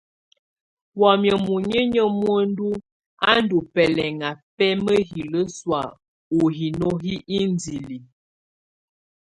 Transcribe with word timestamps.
Wamɛ̀á 1.01 1.35
muninƴǝ́ 1.45 2.13
muǝndù 2.19 2.67
á 3.29 3.31
ndù 3.43 3.57
bɛlɛŋà 3.73 4.27
bɛ 4.55 4.67
mǝhilǝ 4.83 5.41
sɔ̀á 5.57 5.83
ù 6.37 6.39
hino 6.57 6.89
hi 7.03 7.13
indili. 7.37 7.97